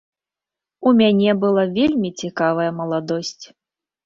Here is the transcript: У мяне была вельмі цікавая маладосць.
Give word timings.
У 0.91 0.93
мяне 1.01 1.35
была 1.43 1.65
вельмі 1.77 2.09
цікавая 2.23 2.67
маладосць. 2.79 3.45